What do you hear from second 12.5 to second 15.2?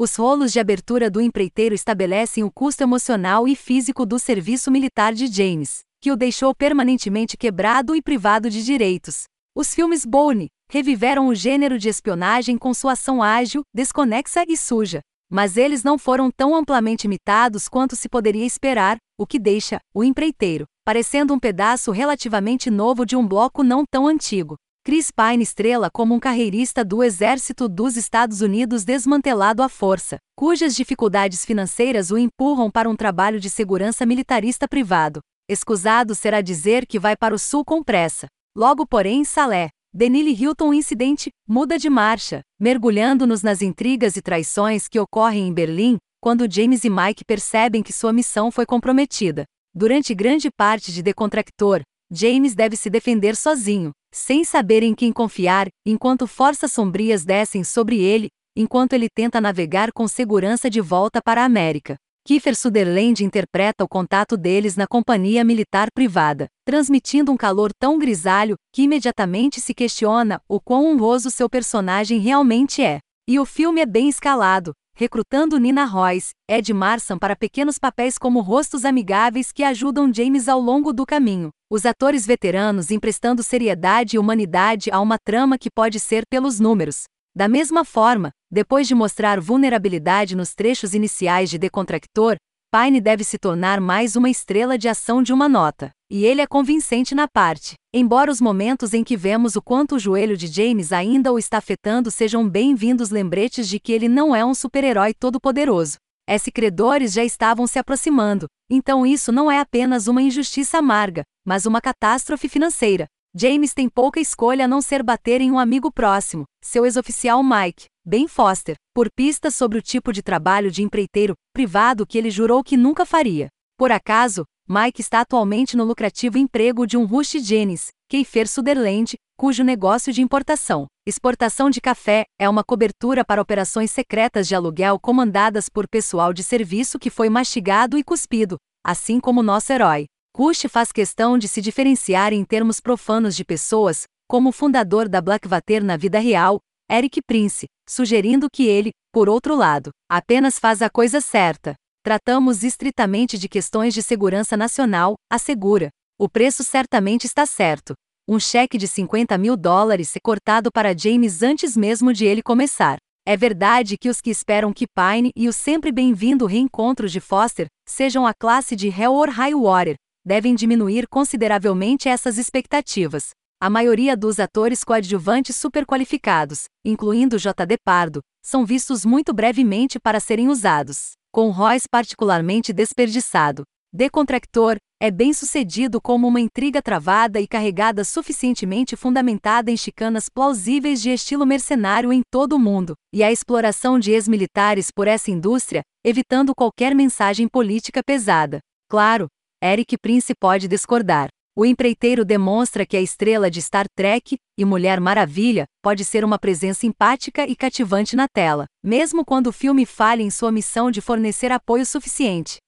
com sua ação ágil, desconexa e suja.